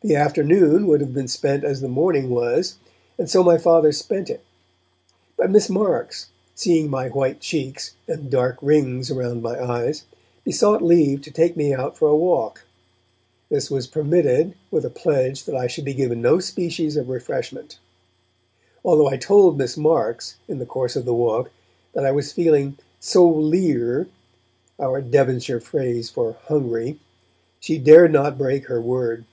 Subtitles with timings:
[0.00, 2.76] The afternoon would have been spent as the morning was,
[3.18, 4.42] and so my Father spent it.
[5.36, 10.04] But Miss Marks, seeing my white cheeks and the dark rings around my eyes,
[10.44, 12.64] besought leave to take me out for a walk.
[13.48, 17.80] This was permitted, with a pledge that I should be given no species of refreshment.
[18.84, 21.50] Although I told Miss Marks, in the course of the walk,
[21.94, 24.06] that I was feeling 'so leer'
[24.78, 27.00] (our Devonshire phrase for hungry),
[27.58, 29.24] she dared not break her word.